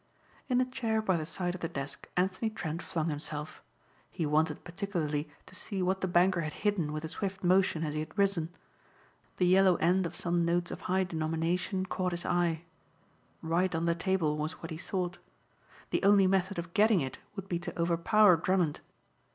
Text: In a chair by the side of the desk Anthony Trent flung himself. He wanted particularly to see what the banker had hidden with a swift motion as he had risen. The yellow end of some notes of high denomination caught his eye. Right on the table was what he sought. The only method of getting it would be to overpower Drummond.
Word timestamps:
In 0.49 0.59
a 0.59 0.65
chair 0.65 0.99
by 0.99 1.15
the 1.15 1.27
side 1.27 1.53
of 1.53 1.61
the 1.61 1.69
desk 1.69 2.09
Anthony 2.17 2.49
Trent 2.49 2.81
flung 2.81 3.09
himself. 3.11 3.61
He 4.09 4.25
wanted 4.25 4.63
particularly 4.63 5.29
to 5.45 5.53
see 5.53 5.83
what 5.83 6.01
the 6.01 6.07
banker 6.07 6.41
had 6.41 6.53
hidden 6.65 6.91
with 6.91 7.03
a 7.05 7.07
swift 7.07 7.43
motion 7.43 7.83
as 7.83 7.93
he 7.93 7.99
had 7.99 8.17
risen. 8.17 8.49
The 9.37 9.45
yellow 9.45 9.75
end 9.75 10.07
of 10.07 10.15
some 10.15 10.43
notes 10.43 10.71
of 10.71 10.81
high 10.89 11.03
denomination 11.03 11.85
caught 11.85 12.13
his 12.13 12.25
eye. 12.25 12.63
Right 13.43 13.75
on 13.75 13.85
the 13.85 13.93
table 13.93 14.37
was 14.39 14.53
what 14.53 14.71
he 14.71 14.75
sought. 14.77 15.19
The 15.91 16.01
only 16.03 16.25
method 16.25 16.57
of 16.57 16.73
getting 16.73 16.99
it 17.01 17.19
would 17.35 17.47
be 17.47 17.59
to 17.59 17.79
overpower 17.79 18.37
Drummond. 18.37 18.79